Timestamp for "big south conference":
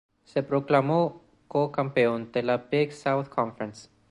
2.57-3.91